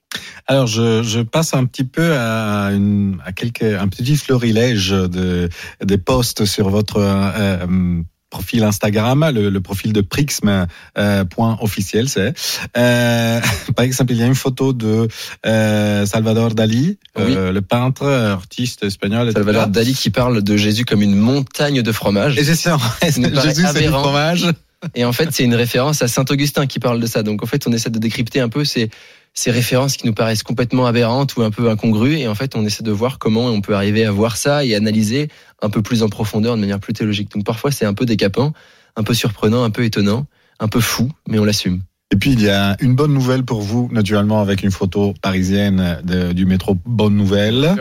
Alors, 0.47 0.67
je, 0.67 1.03
je 1.03 1.21
passe 1.21 1.53
un 1.53 1.65
petit 1.65 1.83
peu 1.85 2.13
à, 2.17 2.71
une, 2.73 3.17
à 3.25 3.31
quelques, 3.31 3.63
un 3.63 3.87
petit 3.87 4.17
florilège 4.17 4.89
de, 4.89 5.49
des 5.83 5.97
posts 5.97 6.45
sur 6.45 6.69
votre 6.69 6.97
euh, 6.97 7.31
euh, 7.65 8.01
profil 8.29 8.63
Instagram, 8.63 9.29
le, 9.33 9.49
le 9.49 9.61
profil 9.61 9.91
de 9.93 10.01
Prixm 10.01 10.65
euh, 10.97 11.25
point 11.25 11.57
officiel, 11.61 12.09
c'est. 12.09 12.33
Euh, 12.77 13.39
par 13.75 13.85
exemple, 13.85 14.13
il 14.13 14.19
y 14.19 14.23
a 14.23 14.25
une 14.25 14.35
photo 14.35 14.73
de 14.73 15.07
euh, 15.45 16.05
Salvador 16.05 16.55
Dali, 16.55 16.97
Oui. 17.17 17.35
euh, 17.35 17.51
le 17.51 17.61
peintre, 17.61 18.05
artiste 18.07 18.83
espagnol. 18.83 19.27
etc. 19.29 19.35
Salvador 19.43 19.67
Dali 19.67 19.93
qui 19.93 20.09
parle 20.09 20.41
de 20.41 20.57
Jésus 20.57 20.85
comme 20.85 21.01
une 21.01 21.15
montagne 21.15 21.81
de 21.81 21.91
fromage. 21.91 22.37
Et 22.37 22.43
c'est 22.43 22.55
ça, 22.55 22.77
Jésus, 23.01 23.65
c'est 23.73 23.81
du 23.81 23.87
fromage. 23.89 24.47
Et 24.95 25.05
en 25.05 25.11
fait, 25.13 25.29
c'est 25.31 25.43
une 25.43 25.53
référence 25.53 26.01
à 26.01 26.07
Saint 26.07 26.25
Augustin 26.31 26.65
qui 26.65 26.79
parle 26.79 26.99
de 26.99 27.05
ça. 27.05 27.21
Donc 27.21 27.43
en 27.43 27.45
fait, 27.45 27.67
on 27.67 27.71
essaie 27.71 27.91
de 27.91 27.99
décrypter 27.99 28.39
un 28.39 28.49
peu 28.49 28.65
ces, 28.65 28.89
ces 29.33 29.51
références 29.51 29.97
qui 29.97 30.05
nous 30.07 30.13
paraissent 30.13 30.43
complètement 30.43 30.85
aberrantes 30.85 31.35
ou 31.35 31.41
un 31.41 31.51
peu 31.51 31.69
incongrues. 31.69 32.17
Et 32.17 32.27
en 32.27 32.35
fait, 32.35 32.55
on 32.55 32.65
essaie 32.65 32.83
de 32.83 32.91
voir 32.91 33.19
comment 33.19 33.45
on 33.47 33.61
peut 33.61 33.75
arriver 33.75 34.05
à 34.05 34.11
voir 34.11 34.37
ça 34.37 34.65
et 34.65 34.75
analyser 34.75 35.29
un 35.61 35.69
peu 35.69 35.81
plus 35.81 36.03
en 36.03 36.09
profondeur, 36.09 36.55
de 36.55 36.61
manière 36.61 36.79
plus 36.79 36.93
théologique. 36.93 37.31
Donc 37.31 37.45
parfois, 37.45 37.71
c'est 37.71 37.85
un 37.85 37.93
peu 37.93 38.05
décapant, 38.05 38.53
un 38.95 39.03
peu 39.03 39.13
surprenant, 39.13 39.63
un 39.63 39.69
peu 39.69 39.83
étonnant, 39.83 40.25
un 40.59 40.67
peu 40.67 40.79
fou, 40.79 41.09
mais 41.27 41.39
on 41.39 41.45
l'assume. 41.45 41.81
Et 42.13 42.17
puis 42.17 42.31
il 42.31 42.41
y 42.41 42.49
a 42.49 42.75
une 42.81 42.93
bonne 42.93 43.13
nouvelle 43.13 43.43
pour 43.43 43.61
vous, 43.61 43.87
naturellement 43.91 44.41
avec 44.41 44.63
une 44.63 44.71
photo 44.71 45.13
parisienne 45.21 45.99
de- 46.03 46.33
du 46.33 46.45
métro 46.45 46.75
Bonne 46.85 47.15
Nouvelle. 47.15 47.75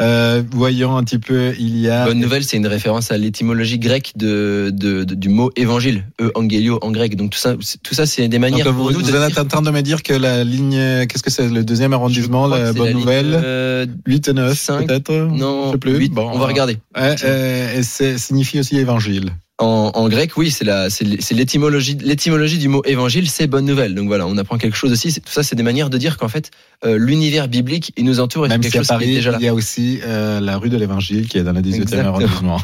Euh, 0.00 0.42
voyons 0.50 0.96
un 0.96 1.04
petit 1.04 1.18
peu, 1.20 1.52
il 1.58 1.78
y 1.78 1.88
a 1.88 2.04
Bonne 2.04 2.18
nouvelle, 2.18 2.42
c'est 2.42 2.56
une 2.56 2.66
référence 2.66 3.12
à 3.12 3.16
l'étymologie 3.16 3.78
grecque 3.78 4.12
de, 4.16 4.70
de- 4.74 5.04
de- 5.04 5.14
du 5.14 5.28
mot 5.28 5.52
évangile, 5.54 6.04
e 6.20 6.32
angelio 6.34 6.80
en 6.82 6.90
grec. 6.90 7.14
Donc 7.16 7.30
tout 7.30 7.38
ça, 7.38 7.54
c'est- 7.60 7.80
tout 7.80 7.94
ça, 7.94 8.06
c'est 8.06 8.26
des 8.26 8.40
manières 8.40 8.64
Donc, 8.66 8.74
pour 8.74 8.84
vous, 8.86 8.90
nous 8.90 8.98
vous 9.04 9.10
de 9.12 9.16
êtes 9.16 9.32
dire- 9.32 9.42
en 9.42 9.46
train 9.46 9.62
de 9.62 9.70
me 9.70 9.82
dire 9.82 10.02
que 10.02 10.14
la 10.14 10.42
ligne, 10.42 11.06
qu'est-ce 11.06 11.22
que 11.22 11.30
c'est, 11.30 11.48
le 11.48 11.62
deuxième 11.62 11.92
arrondissement, 11.92 12.48
la 12.48 12.72
Bonne 12.72 12.88
ligne, 12.88 12.98
Nouvelle, 12.98 13.40
euh, 13.42 13.86
8 14.06 14.28
et 14.28 14.32
9 14.32 14.58
cinq, 14.58 14.88
peut-être? 14.88 15.12
Non, 15.12 15.66
Je 15.68 15.72
sais 15.72 15.78
plus. 15.78 15.96
huit, 15.96 16.12
Bon, 16.12 16.28
on 16.32 16.38
va 16.38 16.46
regarder. 16.46 16.78
Ouais, 16.98 17.14
euh, 17.24 17.78
et 17.78 17.82
c'est 17.84 18.18
signifie 18.18 18.58
aussi 18.58 18.78
évangile. 18.78 19.30
En, 19.60 19.92
en 19.94 20.08
grec, 20.08 20.36
oui, 20.38 20.50
c'est 20.50 20.64
la, 20.64 20.88
l'étymologie, 21.30 21.96
l'étymologie 22.00 22.58
du 22.58 22.68
mot 22.68 22.82
évangile, 22.86 23.28
c'est 23.28 23.46
bonne 23.46 23.66
nouvelle. 23.66 23.94
Donc 23.94 24.06
voilà, 24.08 24.26
on 24.26 24.36
apprend 24.38 24.56
quelque 24.58 24.76
chose 24.76 24.90
aussi. 24.90 25.12
Tout 25.20 25.30
ça, 25.32 25.42
c'est 25.42 25.54
des 25.54 25.62
manières 25.62 25.90
de 25.90 25.98
dire 25.98 26.16
qu'en 26.16 26.28
fait, 26.28 26.50
euh, 26.84 26.96
l'univers 26.98 27.46
biblique, 27.46 27.92
il 27.98 28.04
nous 28.06 28.20
entoure 28.20 28.46
et 28.46 28.48
Même 28.48 28.62
quelque 28.62 28.72
si 28.72 28.78
à 28.78 28.80
chose 28.80 28.88
qui 28.88 28.94
est 28.94 28.96
Paris, 28.96 29.14
déjà 29.14 29.30
là. 29.32 29.36
il 29.38 29.44
y 29.44 29.48
a 29.48 29.54
aussi 29.54 30.00
euh, 30.04 30.40
la 30.40 30.56
rue 30.56 30.70
de 30.70 30.78
l'Évangile 30.78 31.28
qui 31.28 31.36
est 31.36 31.42
dans 31.42 31.52
le 31.52 31.60
18e 31.60 31.74
Exactement. 31.82 32.08
arrondissement. 32.08 32.60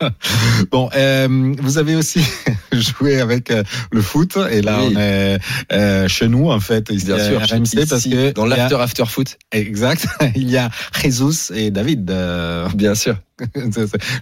bon, 0.70 0.88
euh, 0.96 1.54
vous 1.60 1.78
avez 1.78 1.94
aussi 1.96 2.20
joué 2.72 3.20
avec 3.20 3.50
euh, 3.50 3.62
le 3.92 4.00
foot 4.00 4.38
et 4.50 4.62
là 4.62 4.78
Oui. 4.82 4.94
on 4.96 4.98
est 4.98 5.38
euh, 5.72 6.08
chez 6.08 6.28
nous 6.28 6.48
en 6.50 6.60
fait 6.60 6.88
ici 6.90 7.06
Bien 7.06 7.16
à 7.16 7.28
sûr, 7.28 7.40
RMC 7.40 7.86
parce 7.88 8.00
ici, 8.06 8.10
que 8.10 8.30
dans 8.32 8.46
il 8.46 8.50
y 8.50 8.52
a- 8.54 8.56
l'after 8.56 8.76
after 8.76 9.04
foot, 9.06 9.36
exact, 9.52 10.06
il 10.36 10.50
y 10.50 10.56
a 10.56 10.70
Jesus 11.02 11.52
et 11.54 11.70
David. 11.70 12.10
euh, 12.10 12.66
bien 12.74 12.94
sûr. 12.94 13.16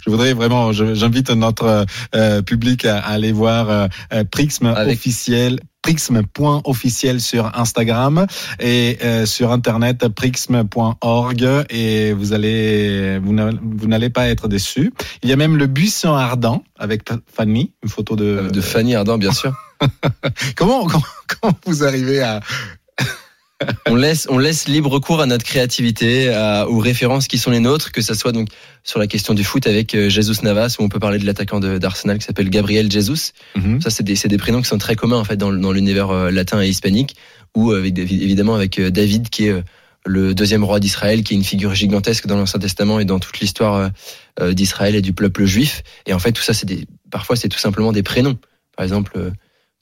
Je 0.04 0.10
voudrais 0.10 0.32
vraiment, 0.32 0.72
j'invite 0.72 1.30
notre 1.30 1.86
euh, 2.14 2.42
public 2.42 2.84
à, 2.84 2.98
à 2.98 3.12
aller 3.12 3.32
voir 3.32 3.70
euh, 3.70 3.86
euh, 4.12 4.24
Prixm 4.24 4.66
Avec- 4.66 4.98
officiel 4.98 5.60
prixm.officiel 5.82 7.20
sur 7.20 7.56
Instagram 7.58 8.26
et 8.60 8.98
euh, 9.02 9.26
sur 9.26 9.52
internet 9.52 10.08
prixm.org 10.08 11.48
et 11.70 12.12
vous 12.12 12.32
allez 12.32 13.18
vous 13.22 13.32
n'allez- 13.86 14.10
pas 14.10 14.28
être 14.28 14.48
déçus. 14.48 14.92
Il 15.22 15.28
y 15.28 15.32
a 15.32 15.36
même 15.36 15.56
le 15.56 15.66
buisson 15.66 16.12
ardent 16.14 16.62
avec 16.78 17.02
Fanny, 17.34 17.72
une 17.82 17.88
photo 17.88 18.16
de 18.16 18.48
De 18.52 18.60
Fanny 18.60 18.94
Ardant, 18.96 19.18
bien 19.18 19.32
sûr. 19.32 19.54
comment, 20.56 20.84
comment 20.86 21.02
comment 21.40 21.58
vous 21.66 21.84
arrivez 21.84 22.20
à 22.20 22.40
on 23.86 23.96
laisse, 23.96 24.26
on 24.30 24.38
laisse 24.38 24.68
libre 24.68 24.98
cours 25.00 25.20
à 25.20 25.26
notre 25.26 25.44
créativité, 25.44 26.28
à- 26.28 26.68
aux 26.68 26.78
références 26.78 27.26
qui 27.26 27.38
sont 27.38 27.50
les 27.50 27.58
nôtres, 27.60 27.90
que 27.92 28.00
ça 28.00 28.14
soit 28.14 28.32
donc 28.32 28.48
sur 28.84 28.98
la 28.98 29.06
question 29.06 29.34
du 29.34 29.42
foot 29.44 29.66
avec 29.66 29.94
euh, 29.94 30.08
Jesus 30.08 30.42
Navas, 30.42 30.76
où 30.78 30.84
on 30.84 30.88
peut 30.88 31.00
parler 31.00 31.18
de 31.18 31.26
l'attaquant 31.26 31.58
d'Arsenal 31.60 32.18
qui 32.18 32.24
s'appelle 32.24 32.50
Gabriel 32.50 32.90
Jesus. 32.90 33.32
Mhm. 33.56 33.80
Ça, 33.80 33.90
c'est 33.90 34.02
des, 34.04 34.14
c'est 34.16 34.28
des 34.28 34.38
prénoms 34.38 34.62
qui 34.62 34.68
sont 34.68 34.78
très 34.78 34.94
communs 34.96 35.18
en 35.18 35.24
fait 35.24 35.36
dans, 35.36 35.52
dans 35.52 35.72
l'univers 35.72 36.10
euh, 36.10 36.30
latin 36.30 36.62
et 36.62 36.68
hispanique, 36.68 37.16
ou 37.56 37.72
avec 37.72 37.98
évidemment 37.98 38.54
avec 38.54 38.78
euh, 38.78 38.90
David 38.90 39.28
qui 39.28 39.46
est 39.46 39.62
le 40.06 40.34
deuxième 40.34 40.62
roi 40.64 40.78
d'Israël, 40.80 41.22
qui 41.24 41.34
est 41.34 41.36
une 41.36 41.44
figure 41.44 41.74
gigantesque 41.74 42.26
dans 42.26 42.36
l'Ancien 42.36 42.60
Testament 42.60 43.00
et 43.00 43.04
dans 43.04 43.18
toute 43.18 43.40
l'histoire 43.40 43.90
d'Israël 44.40 44.94
et 44.94 45.02
du 45.02 45.12
peuple 45.12 45.44
juif. 45.44 45.82
Et 46.06 46.14
en 46.14 46.18
fait, 46.18 46.32
tout 46.32 46.40
ça, 46.40 46.54
c'est 46.54 46.64
des, 46.64 46.86
parfois, 47.10 47.36
c'est 47.36 47.48
tout 47.48 47.58
simplement 47.58 47.92
des 47.92 48.04
prénoms. 48.04 48.38
Par 48.76 48.84
exemple, 48.84 49.12
euh, 49.16 49.30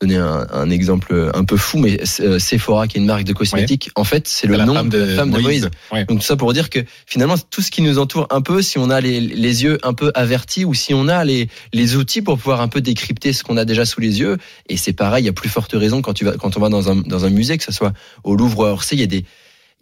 donner 0.00 0.16
un, 0.16 0.46
un 0.52 0.68
exemple 0.68 1.30
un 1.32 1.44
peu 1.44 1.56
fou, 1.56 1.78
mais 1.78 1.98
euh, 2.20 2.38
Sephora, 2.38 2.86
qui 2.86 2.98
est 2.98 3.00
une 3.00 3.06
marque 3.06 3.24
de 3.24 3.32
cosmétiques, 3.32 3.90
en 3.94 4.04
fait, 4.04 4.28
c'est 4.28 4.46
le 4.46 4.58
nom 4.58 4.74
femme 4.74 4.88
de, 4.90 5.00
de 5.00 5.04
la 5.04 5.16
femme 5.16 5.30
de 5.30 5.38
Moïse. 5.38 5.62
Moïse. 5.62 5.70
Ouais. 5.90 6.04
Donc 6.04 6.18
tout 6.18 6.26
ça 6.26 6.36
pour 6.36 6.52
dire 6.52 6.68
que 6.68 6.80
finalement 7.06 7.36
tout 7.50 7.62
ce 7.62 7.70
qui 7.70 7.80
nous 7.80 7.98
entoure 7.98 8.26
un 8.30 8.42
peu, 8.42 8.60
si 8.60 8.78
on 8.78 8.90
a 8.90 9.00
les, 9.00 9.20
les 9.20 9.62
yeux 9.62 9.78
un 9.82 9.94
peu 9.94 10.12
avertis 10.14 10.66
ou 10.66 10.74
si 10.74 10.92
on 10.92 11.08
a 11.08 11.24
les, 11.24 11.48
les 11.72 11.96
outils 11.96 12.20
pour 12.20 12.36
pouvoir 12.36 12.60
un 12.60 12.68
peu 12.68 12.82
décrypter 12.82 13.32
ce 13.32 13.42
qu'on 13.42 13.56
a 13.56 13.64
déjà 13.64 13.86
sous 13.86 14.00
les 14.00 14.20
yeux, 14.20 14.36
et 14.68 14.76
c'est 14.76 14.92
pareil, 14.92 15.24
il 15.24 15.26
y 15.26 15.30
a 15.30 15.32
plus 15.32 15.48
forte 15.48 15.72
raison 15.72 16.02
quand 16.02 16.12
tu 16.12 16.26
vas 16.26 16.32
quand 16.32 16.56
on 16.58 16.60
va 16.60 16.68
dans 16.68 16.90
un 16.90 16.96
dans 16.96 17.24
un 17.24 17.30
musée, 17.30 17.56
que 17.56 17.64
ce 17.64 17.72
soit 17.72 17.94
au 18.22 18.36
Louvre 18.36 18.58
ou 18.58 18.64
à 18.64 18.72
Orsay, 18.72 18.96
il 18.96 19.00
y 19.00 19.04
a 19.04 19.06
des 19.06 19.24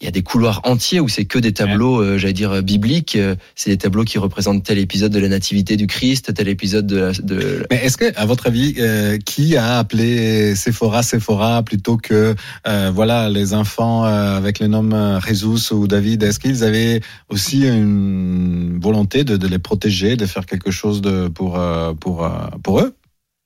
il 0.00 0.04
y 0.04 0.08
a 0.08 0.10
des 0.10 0.22
couloirs 0.22 0.60
entiers 0.64 0.98
où 1.00 1.08
c'est 1.08 1.24
que 1.24 1.38
des 1.38 1.52
tableaux, 1.52 2.02
euh, 2.02 2.18
j'allais 2.18 2.32
dire 2.32 2.50
euh, 2.50 2.62
bibliques. 2.62 3.16
Euh, 3.16 3.36
C'est 3.54 3.70
des 3.70 3.78
tableaux 3.78 4.04
qui 4.04 4.18
représentent 4.18 4.64
tel 4.64 4.78
épisode 4.78 5.12
de 5.12 5.20
la 5.20 5.28
Nativité 5.28 5.76
du 5.76 5.86
Christ, 5.86 6.34
tel 6.34 6.48
épisode 6.48 6.86
de, 6.86 6.96
la, 6.96 7.12
de 7.12 7.64
Mais 7.70 7.76
est-ce 7.76 7.96
que, 7.96 8.12
à 8.16 8.26
votre 8.26 8.48
avis, 8.48 8.74
euh, 8.78 9.18
qui 9.18 9.56
a 9.56 9.78
appelé 9.78 10.56
Sephora 10.56 11.02
Sephora 11.02 11.62
plutôt 11.62 11.96
que 11.96 12.34
euh, 12.66 12.90
voilà 12.92 13.30
les 13.30 13.54
enfants 13.54 14.04
euh, 14.04 14.36
avec 14.36 14.58
les 14.58 14.68
noms 14.68 15.20
Jesus 15.20 15.72
ou 15.72 15.86
David 15.86 16.24
Est-ce 16.24 16.40
qu'ils 16.40 16.64
avaient 16.64 17.00
aussi 17.28 17.66
une 17.66 18.80
volonté 18.82 19.22
de, 19.22 19.36
de 19.36 19.46
les 19.46 19.60
protéger, 19.60 20.16
de 20.16 20.26
faire 20.26 20.44
quelque 20.44 20.72
chose 20.72 21.02
de 21.02 21.28
pour 21.28 21.58
pour 22.00 22.28
pour 22.62 22.80
eux? 22.80 22.94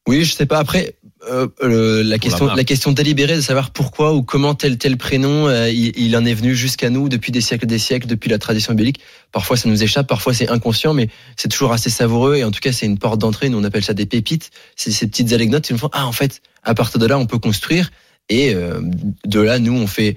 Oui, 0.08 0.24
je 0.24 0.32
sais 0.32 0.46
pas. 0.46 0.58
Après, 0.58 0.94
euh, 1.26 1.48
euh, 1.62 2.04
la 2.04 2.18
question, 2.18 2.46
la 2.46 2.64
question 2.64 2.92
délibérée 2.92 3.34
de 3.34 3.40
savoir 3.40 3.70
pourquoi 3.70 4.14
ou 4.14 4.22
comment 4.22 4.54
tel 4.54 4.78
tel 4.78 4.96
prénom, 4.96 5.48
euh, 5.48 5.68
il, 5.68 5.92
il 5.98 6.16
en 6.16 6.24
est 6.24 6.34
venu 6.34 6.54
jusqu'à 6.54 6.90
nous 6.90 7.08
depuis 7.08 7.32
des 7.32 7.40
siècles, 7.40 7.66
des 7.66 7.78
siècles, 7.78 8.06
depuis 8.06 8.30
la 8.30 8.38
tradition 8.38 8.72
biblique. 8.74 9.00
Parfois, 9.32 9.56
ça 9.56 9.68
nous 9.68 9.82
échappe, 9.82 10.06
parfois 10.06 10.32
c'est 10.32 10.48
inconscient, 10.48 10.94
mais 10.94 11.08
c'est 11.36 11.48
toujours 11.48 11.72
assez 11.72 11.90
savoureux 11.90 12.36
et 12.36 12.44
en 12.44 12.50
tout 12.50 12.60
cas, 12.60 12.72
c'est 12.72 12.86
une 12.86 12.98
porte 12.98 13.18
d'entrée. 13.18 13.48
Nous, 13.48 13.58
on 13.58 13.64
appelle 13.64 13.82
ça 13.82 13.94
des 13.94 14.06
pépites. 14.06 14.50
C'est 14.76 14.92
ces 14.92 15.08
petites 15.08 15.32
anecdotes 15.32 15.64
qui 15.64 15.72
nous 15.72 15.78
font 15.78 15.90
ah 15.92 16.06
en 16.06 16.12
fait, 16.12 16.40
à 16.62 16.74
partir 16.74 17.00
de 17.00 17.06
là, 17.06 17.18
on 17.18 17.26
peut 17.26 17.38
construire 17.38 17.90
et 18.28 18.54
euh, 18.54 18.80
de 19.24 19.40
là, 19.40 19.58
nous, 19.58 19.74
on 19.74 19.86
fait 19.86 20.16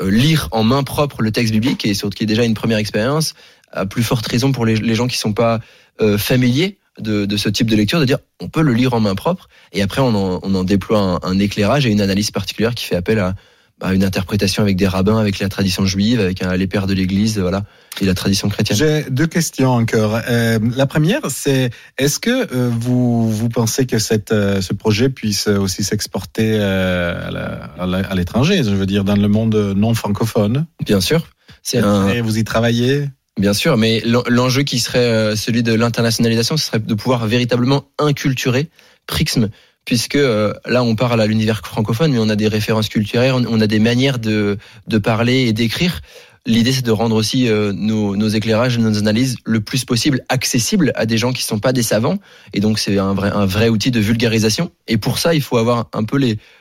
euh, 0.00 0.10
lire 0.10 0.48
en 0.52 0.62
main 0.62 0.84
propre 0.84 1.22
le 1.22 1.32
texte 1.32 1.52
biblique 1.52 1.84
et 1.84 1.94
surtout 1.94 2.16
qui 2.16 2.24
est 2.24 2.26
déjà 2.26 2.44
une 2.44 2.54
première 2.54 2.78
expérience. 2.78 3.34
À 3.72 3.84
plus 3.84 4.04
forte 4.04 4.26
raison 4.26 4.52
pour 4.52 4.64
les, 4.64 4.76
les 4.76 4.94
gens 4.94 5.08
qui 5.08 5.16
sont 5.16 5.32
pas 5.32 5.60
euh, 6.00 6.18
familiers 6.18 6.78
de, 6.98 7.26
de 7.26 7.36
ce 7.36 7.48
type 7.48 7.68
de 7.70 7.76
lecture, 7.76 8.00
de 8.00 8.04
dire 8.04 8.18
on 8.40 8.48
peut 8.48 8.62
le 8.62 8.72
lire 8.72 8.94
en 8.94 9.00
main 9.00 9.14
propre 9.14 9.48
et 9.72 9.82
après 9.82 10.00
on 10.00 10.14
en, 10.14 10.40
on 10.42 10.54
en 10.54 10.64
déploie 10.64 10.98
un, 10.98 11.18
un 11.22 11.38
éclairage 11.38 11.86
et 11.86 11.90
une 11.90 12.00
analyse 12.00 12.30
particulière 12.30 12.74
qui 12.74 12.84
fait 12.84 12.96
appel 12.96 13.18
à, 13.18 13.34
à 13.80 13.92
une 13.92 14.04
interprétation 14.04 14.62
avec 14.62 14.76
des 14.76 14.86
rabbins, 14.86 15.18
avec 15.18 15.38
la 15.38 15.48
tradition 15.48 15.84
juive, 15.84 16.20
avec 16.20 16.42
un, 16.42 16.56
les 16.56 16.66
pères 16.66 16.86
de 16.86 16.94
l'Église, 16.94 17.38
voilà, 17.38 17.64
et 18.00 18.06
la 18.06 18.14
tradition 18.14 18.48
chrétienne. 18.48 18.78
J'ai 18.78 19.10
deux 19.10 19.26
questions 19.26 19.70
encore. 19.70 20.18
Euh, 20.28 20.58
la 20.74 20.86
première, 20.86 21.30
c'est 21.30 21.70
est-ce 21.98 22.18
que 22.18 22.30
euh, 22.54 22.70
vous 22.70 23.30
vous 23.30 23.48
pensez 23.50 23.84
que 23.86 23.98
cette 23.98 24.32
euh, 24.32 24.62
ce 24.62 24.72
projet 24.72 25.10
puisse 25.10 25.46
aussi 25.48 25.84
s'exporter 25.84 26.58
à 26.58 28.14
l'étranger, 28.14 28.64
je 28.64 28.70
veux 28.70 28.86
dire 28.86 29.04
dans 29.04 29.16
le 29.16 29.28
monde 29.28 29.74
non 29.76 29.92
francophone? 29.92 30.66
Bien 30.84 31.00
sûr, 31.02 31.28
un, 31.74 32.08
Et 32.08 32.22
Vous 32.22 32.38
y 32.38 32.44
travaillez? 32.44 33.10
Bien 33.38 33.52
sûr, 33.52 33.76
mais 33.76 34.00
l'en- 34.00 34.24
l'enjeu 34.28 34.62
qui 34.62 34.78
serait 34.78 34.98
euh, 34.98 35.36
celui 35.36 35.62
de 35.62 35.74
l'internationalisation, 35.74 36.56
ce 36.56 36.66
serait 36.66 36.78
de 36.78 36.94
pouvoir 36.94 37.26
véritablement 37.26 37.84
inculturer 37.98 38.70
Prixm, 39.06 39.50
puisque 39.84 40.16
euh, 40.16 40.54
là 40.64 40.82
on 40.82 40.96
parle 40.96 41.20
à 41.20 41.26
l'univers 41.26 41.60
francophone, 41.64 42.12
mais 42.12 42.18
on 42.18 42.30
a 42.30 42.36
des 42.36 42.48
références 42.48 42.88
culturelles, 42.88 43.32
on 43.34 43.60
a 43.60 43.66
des 43.66 43.78
manières 43.78 44.18
de, 44.18 44.56
de 44.88 44.98
parler 44.98 45.42
et 45.48 45.52
d'écrire. 45.52 46.00
L'idée 46.46 46.72
c'est 46.72 46.84
de 46.84 46.90
rendre 46.90 47.14
aussi 47.14 47.46
euh, 47.48 47.72
nos, 47.74 48.16
nos 48.16 48.28
éclairages 48.28 48.78
et 48.78 48.80
nos 48.80 48.96
analyses 48.96 49.36
le 49.44 49.60
plus 49.60 49.84
possible 49.84 50.24
accessibles 50.30 50.92
à 50.94 51.04
des 51.04 51.18
gens 51.18 51.34
qui 51.34 51.42
sont 51.42 51.58
pas 51.58 51.74
des 51.74 51.82
savants, 51.82 52.18
et 52.54 52.60
donc 52.60 52.78
c'est 52.78 52.98
un 52.98 53.12
vrai, 53.12 53.30
un 53.34 53.44
vrai 53.44 53.68
outil 53.68 53.90
de 53.90 54.00
vulgarisation. 54.00 54.70
Et 54.88 54.96
pour 54.96 55.18
ça, 55.18 55.34
il 55.34 55.42
faut 55.42 55.58
avoir 55.58 55.90
un 55.92 56.04
peu 56.04 56.18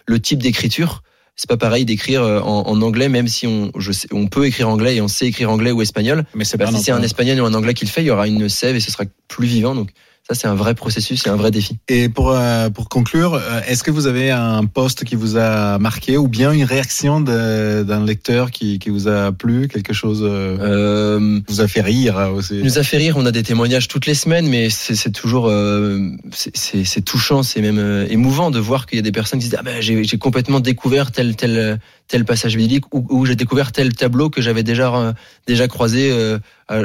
le 0.08 0.20
type 0.20 0.40
d'écriture 0.40 1.04
c'est 1.36 1.50
pas 1.50 1.58
pareil 1.58 1.86
d'écrire 1.86 2.24
euh, 2.24 2.40
en, 2.40 2.68
en 2.68 2.82
anglais, 2.82 3.10
même 3.10 3.28
si 3.28 3.46
on, 3.46 3.72
je 3.78 3.92
sais, 3.92 4.08
on 4.12 4.28
peut 4.28 4.46
écrire 4.46 4.70
anglais 4.70 4.96
et 4.96 5.02
on 5.02 5.08
sait 5.08 5.28
écrire 5.28 5.52
anglais 5.52 5.72
ou 5.72 5.82
espagnol. 5.82 6.26
Mais 6.34 6.46
c'est 6.46 6.58
Bah, 6.58 6.68
si 6.68 6.82
c'est 6.82 6.92
un 6.92 7.02
espagnol 7.02 7.42
ou 7.42 7.46
un 7.46 7.54
anglais 7.54 7.74
qui 7.74 7.86
le 7.86 7.90
fait, 7.90 8.02
il 8.02 8.08
y 8.08 8.12
aura 8.12 8.28
une 8.28 8.48
sève 8.48 8.76
et 8.76 8.80
ce 8.80 8.92
sera 8.92 9.04
plus 9.28 9.48
vivant. 9.48 9.76
Donc 9.76 9.90
ça, 10.28 10.34
c'est 10.34 10.48
un 10.48 10.56
vrai 10.56 10.74
processus 10.74 11.26
et 11.28 11.30
un 11.30 11.36
vrai 11.36 11.52
défi. 11.52 11.78
Et 11.88 12.10
pour 12.10 12.32
euh, 12.32 12.70
pour 12.72 12.90
conclure, 12.90 13.36
euh, 13.36 13.62
est-ce 13.68 13.84
que 13.84 13.92
vous 13.92 14.08
avez 14.08 14.32
un 14.32 14.66
poste 14.66 15.04
qui 15.04 15.16
vous 15.16 15.38
a 15.38 15.78
marqué 15.78 16.18
ou 16.18 16.28
bien 16.28 16.52
une 16.52 16.64
réaction 16.64 17.22
d'un 17.22 18.04
lecteur 18.06 18.50
qui 18.50 18.80
qui 18.80 18.90
vous 18.90 19.08
a 19.08 19.32
plu, 19.32 19.68
quelque 19.68 19.94
chose 19.94 20.22
euh, 20.24 20.58
Euh, 20.60 21.40
vous 21.48 21.62
a 21.62 21.68
fait 21.68 21.82
rire 21.82 22.32
aussi? 22.36 22.56
nous 22.64 22.80
a 22.80 22.84
fait 22.84 22.98
rire. 22.98 23.18
On 23.18 23.26
a 23.28 23.32
des 23.32 23.44
témoignages 23.44 23.88
toutes 23.88 24.08
les 24.08 24.16
semaines, 24.16 24.48
mais 24.48 24.70
c'est 24.72 24.96
c'est 24.96 25.12
toujours 25.12 25.48
euh, 25.48 26.00
c'est- 26.34 27.02
touchant, 27.06 27.44
c'est 27.44 27.62
même 27.62 27.78
euh, 27.78 28.08
émouvant 28.10 28.50
de 28.50 28.60
voir 28.60 28.88
qu'il 28.88 28.98
y 28.98 29.00
a 29.00 29.04
des 29.04 29.12
personnes 29.12 29.40
qui 29.40 29.46
se 29.46 29.52
disent 29.52 29.60
ah 29.60 29.64
ben 29.64 29.80
j'ai 29.80 30.04
j'ai 30.04 30.18
complètement 30.18 30.60
découvert 30.60 31.12
tel 31.12 31.36
tel 31.36 31.80
tel 32.08 32.26
passage 32.26 32.56
biblique 32.58 32.94
ou, 32.94 33.06
ou 33.10 33.26
j'ai 33.26 33.36
découvert 33.36 33.72
tel 33.72 33.94
tableau 33.94 34.30
que 34.30 34.42
j'avais 34.42 34.64
déjà 34.64 34.96
euh, 34.96 35.14
déjà 35.48 35.68
croisé 35.68 36.10
euh, 36.12 36.40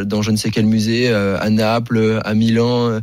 dans 0.05 0.23
je 0.23 0.31
ne 0.31 0.37
sais 0.37 0.50
quel 0.50 0.67
musée 0.67 1.09
euh, 1.11 1.39
à 1.41 1.50
Naples, 1.50 2.21
à 2.25 2.35
Milan. 2.35 3.00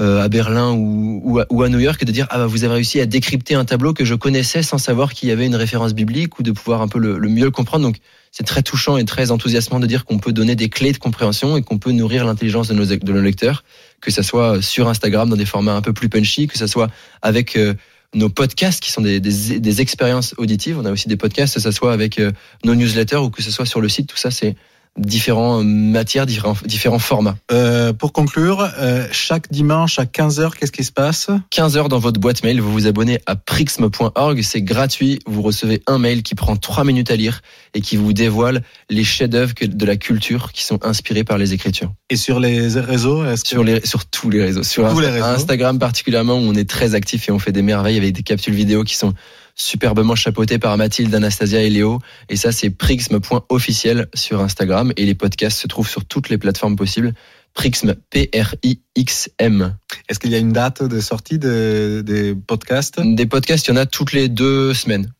euh, 0.00 0.22
à 0.22 0.28
Berlin 0.28 0.70
ou, 0.72 1.20
ou, 1.24 1.38
à, 1.40 1.46
ou 1.50 1.62
à 1.62 1.68
New 1.68 1.80
York, 1.80 2.04
de 2.04 2.12
dire 2.12 2.26
ah 2.30 2.38
bah 2.38 2.46
vous 2.46 2.64
avez 2.64 2.74
réussi 2.74 3.00
à 3.00 3.06
décrypter 3.06 3.54
un 3.54 3.64
tableau 3.64 3.92
que 3.92 4.04
je 4.04 4.14
connaissais 4.14 4.62
sans 4.62 4.78
savoir 4.78 5.12
qu'il 5.12 5.28
y 5.28 5.32
avait 5.32 5.46
une 5.46 5.56
référence 5.56 5.92
biblique 5.94 6.38
ou 6.38 6.42
de 6.42 6.52
pouvoir 6.52 6.82
un 6.82 6.88
peu 6.88 6.98
le, 6.98 7.18
le 7.18 7.28
mieux 7.28 7.44
le 7.44 7.50
comprendre. 7.50 7.84
Donc 7.84 7.96
c'est 8.30 8.44
très 8.44 8.62
touchant 8.62 8.96
et 8.96 9.04
très 9.04 9.30
enthousiasmant 9.30 9.80
de 9.80 9.86
dire 9.86 10.04
qu'on 10.04 10.18
peut 10.18 10.32
donner 10.32 10.54
des 10.54 10.68
clés 10.68 10.92
de 10.92 10.98
compréhension 10.98 11.56
et 11.56 11.62
qu'on 11.62 11.78
peut 11.78 11.92
nourrir 11.92 12.24
l'intelligence 12.24 12.68
de 12.68 12.74
nos, 12.74 12.84
de 12.84 13.12
nos 13.12 13.22
lecteurs, 13.22 13.64
que 14.00 14.10
ça 14.10 14.22
soit 14.22 14.62
sur 14.62 14.88
Instagram 14.88 15.28
dans 15.28 15.36
des 15.36 15.46
formats 15.46 15.74
un 15.74 15.82
peu 15.82 15.92
plus 15.92 16.08
punchy, 16.08 16.46
que 16.46 16.58
ça 16.58 16.68
soit 16.68 16.88
avec 17.22 17.56
euh, 17.56 17.74
nos 18.14 18.28
podcasts 18.28 18.82
qui 18.82 18.90
sont 18.90 19.02
des, 19.02 19.20
des, 19.20 19.80
expériences 19.80 20.34
auditives. 20.38 20.78
On 20.78 20.84
a 20.84 20.90
aussi 20.90 21.08
des 21.08 21.16
podcasts, 21.16 21.54
que 21.54 21.60
ça 21.60 21.72
soit 21.72 21.92
avec 21.92 22.18
euh, 22.18 22.32
nos 22.64 22.74
newsletters 22.74 23.16
ou 23.16 23.30
que 23.30 23.42
ce 23.42 23.50
soit 23.50 23.66
sur 23.66 23.80
le 23.80 23.88
site. 23.88 24.08
Tout 24.08 24.16
ça, 24.16 24.30
c'est 24.30 24.56
différentes 24.98 25.64
matières, 25.66 26.26
différents, 26.26 26.56
différents 26.64 26.98
formats. 26.98 27.36
Euh, 27.52 27.92
pour 27.92 28.12
conclure, 28.12 28.68
euh, 28.78 29.06
chaque 29.12 29.50
dimanche 29.50 29.98
à 29.98 30.04
15h, 30.04 30.50
qu'est-ce 30.58 30.72
qui 30.72 30.84
se 30.84 30.92
passe? 30.92 31.28
15 31.50 31.76
heures 31.76 31.88
dans 31.88 31.98
votre 31.98 32.20
boîte 32.20 32.42
mail, 32.44 32.60
vous 32.60 32.72
vous 32.72 32.86
abonnez 32.86 33.18
à 33.26 33.36
prixme.org, 33.36 34.40
c'est 34.42 34.62
gratuit, 34.62 35.18
vous 35.26 35.42
recevez 35.42 35.82
un 35.86 35.98
mail 35.98 36.22
qui 36.22 36.34
prend 36.34 36.56
3 36.56 36.84
minutes 36.84 37.10
à 37.10 37.16
lire 37.16 37.40
et 37.74 37.80
qui 37.80 37.96
vous 37.96 38.12
dévoile 38.12 38.62
les 38.90 39.04
chefs-d'œuvre 39.04 39.54
de 39.62 39.84
la 39.86 39.96
culture 39.96 40.52
qui 40.52 40.64
sont 40.64 40.84
inspirés 40.84 41.24
par 41.24 41.38
les 41.38 41.52
écritures. 41.54 41.92
Et 42.10 42.16
sur 42.16 42.40
les 42.40 42.60
réseaux 42.68 43.22
que- 43.22 43.36
Sur, 43.46 43.64
les, 43.64 43.84
sur 43.86 44.06
tous 44.06 44.30
les 44.30 44.42
réseaux. 44.42 44.62
Sur 44.62 44.88
Tous 44.90 45.00
les 45.00 45.06
Insta- 45.08 45.12
réseaux. 45.12 45.24
Instagram 45.26 45.78
particulièrement, 45.78 46.34
où 46.34 46.42
on 46.42 46.54
est 46.54 46.68
très 46.68 46.94
actif 46.94 47.28
et 47.28 47.32
on 47.32 47.38
fait 47.38 47.52
des 47.52 47.62
merveilles 47.62 47.96
avec 47.98 48.12
des 48.14 48.22
capsules 48.22 48.54
vidéo 48.54 48.84
qui 48.84 48.96
sont 48.96 49.12
superbement 49.60 50.14
chapeautées 50.14 50.58
par 50.58 50.76
Mathilde, 50.76 51.14
Anastasia 51.14 51.60
et 51.62 51.70
Léo. 51.70 51.98
Et 52.28 52.36
ça, 52.36 52.52
c'est 52.52 52.70
prixme.officiel 52.70 54.08
sur 54.14 54.40
Instagram. 54.40 54.92
Et 54.96 55.04
les 55.04 55.14
podcasts 55.14 55.58
se 55.60 55.66
trouvent 55.66 55.88
sur 55.88 56.04
toutes 56.04 56.28
les 56.30 56.38
plateformes 56.38 56.76
possibles. 56.76 57.12
Prixme, 57.54 57.94
P-R-I-X-M. 58.10 59.76
Est-ce 60.08 60.18
qu'il 60.18 60.30
y 60.30 60.34
a 60.34 60.38
une 60.38 60.52
date 60.52 60.82
de 60.82 61.00
sortie 61.00 61.38
de- 61.38 62.02
des 62.06 62.34
podcasts? 62.34 63.00
Des 63.02 63.26
podcasts, 63.26 63.66
il 63.66 63.70
y 63.70 63.74
en 63.74 63.76
a 63.76 63.86
toutes 63.86 64.12
les 64.12 64.28
deux 64.28 64.74
semaines. 64.74 65.12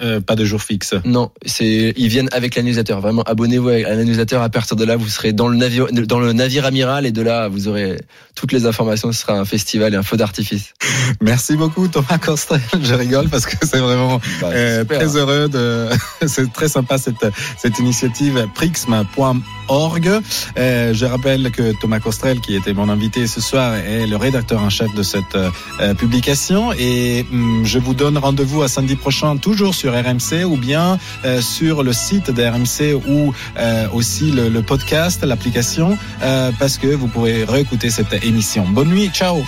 Euh, 0.00 0.20
Pas 0.20 0.36
de 0.36 0.44
jour 0.44 0.62
fixe. 0.62 0.94
Non, 1.04 1.30
c'est 1.44 1.92
ils 1.96 2.08
viennent 2.08 2.28
avec 2.32 2.54
la 2.54 2.62
newsletter. 2.62 2.94
Vraiment, 2.94 3.22
abonnez-vous 3.22 3.68
à 3.68 3.80
la 3.80 4.04
newsletter. 4.04 4.36
À 4.36 4.48
partir 4.48 4.76
de 4.76 4.84
là, 4.84 4.96
vous 4.96 5.08
serez 5.08 5.32
dans 5.32 5.48
le 5.48 5.56
navire, 5.56 5.86
dans 5.92 6.20
le 6.20 6.32
navire 6.32 6.64
amiral, 6.64 7.06
et 7.06 7.12
de 7.12 7.22
là, 7.22 7.48
vous 7.48 7.68
aurez 7.68 7.98
toutes 8.34 8.52
les 8.52 8.66
informations. 8.66 9.12
Ce 9.12 9.20
sera 9.20 9.34
un 9.34 9.44
festival 9.44 9.92
et 9.94 9.96
un 9.96 10.02
feu 10.02 10.16
d'artifice. 10.16 10.74
Merci 11.20 11.56
beaucoup 11.56 11.88
Thomas 11.88 12.18
Costel. 12.18 12.60
Je 12.82 12.94
rigole 12.94 13.28
parce 13.28 13.46
que 13.46 13.66
c'est 13.66 13.80
vraiment 13.80 14.20
euh, 14.44 14.80
super. 14.80 14.98
très 14.98 15.16
heureux 15.16 15.48
de. 15.48 15.88
c'est 16.26 16.52
très 16.52 16.68
sympa 16.68 16.98
cette 16.98 17.26
cette 17.58 17.78
initiative 17.78 18.46
prixma.org. 18.54 20.10
Euh, 20.58 20.94
je 20.94 21.04
rappelle 21.06 21.50
que 21.50 21.72
Thomas 21.80 22.00
Costrel, 22.00 22.40
qui 22.40 22.54
était 22.54 22.72
mon 22.72 22.88
invité 22.88 23.26
ce 23.26 23.40
soir, 23.40 23.74
est 23.74 24.06
le 24.06 24.16
rédacteur 24.16 24.62
en 24.62 24.70
chef 24.70 24.94
de 24.94 25.02
cette 25.02 25.34
euh, 25.34 25.94
publication. 25.94 26.72
Et 26.72 27.26
hum, 27.30 27.62
je 27.64 27.78
vous 27.78 27.94
donne 27.94 28.18
rendez-vous 28.18 28.62
à 28.62 28.68
samedi 28.68 28.96
prochain, 28.96 29.36
toujours 29.36 29.71
sur 29.72 29.92
RMC 29.92 30.44
ou 30.44 30.56
bien 30.56 30.98
euh, 31.24 31.40
sur 31.40 31.82
le 31.82 31.92
site 31.92 32.30
de 32.30 32.42
RMC 32.42 32.94
ou 33.08 33.32
euh, 33.58 33.88
aussi 33.92 34.30
le, 34.30 34.62
podcast, 34.62 35.24
l'application, 35.24 35.96
euh, 36.22 36.50
parce 36.58 36.78
que 36.78 36.88
vous 36.88 37.08
pourrez 37.08 37.44
réécouter 37.44 37.90
cette 37.90 38.24
émission. 38.24 38.66
Bonne 38.68 38.88
nuit, 38.88 39.10
ciao. 39.12 39.42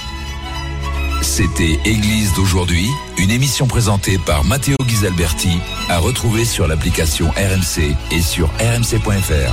C'était 1.22 1.78
Église 1.84 2.32
d'aujourd'hui, 2.34 2.88
une 3.16 3.30
émission 3.30 3.66
présentée 3.66 4.18
par 4.18 4.44
Matteo 4.44 4.76
Ghisalberti, 4.86 5.58
à 5.88 5.98
retrouver 5.98 6.44
sur 6.44 6.66
l'application 6.66 7.30
RMC 7.30 7.94
et 8.10 8.20
sur 8.20 8.48
rmc.fr. 8.58 9.52